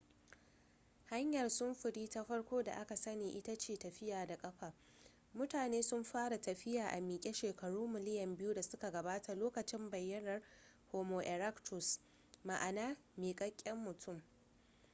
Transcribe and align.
hanyar 1.09 1.49
sufuri 1.49 2.09
ta 2.09 2.23
farko 2.23 2.63
da 2.63 2.71
aka 2.73 2.95
sani 2.95 3.29
ita 3.31 3.57
ce 3.57 3.77
tafiya 3.79 4.25
da 4.27 4.37
ƙafa 4.37 4.73
mutane 5.33 5.81
sun 5.83 6.03
fara 6.03 6.41
tafiya 6.41 6.87
a 6.89 6.99
miƙe 7.01 7.33
shekaru 7.33 7.87
miliyan 7.87 8.37
biyu 8.37 8.53
da 8.53 8.61
suka 8.63 8.91
gabata 8.91 9.35
lokacin 9.35 9.89
bayyanawar 9.91 10.41
homo 10.91 11.21
erectus 11.21 11.99
ma'ana 12.45 12.97
miƙaƙƙen 13.17 13.77
mutum 13.77 14.23